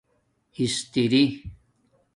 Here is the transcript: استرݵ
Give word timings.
استرݵ 0.61 1.19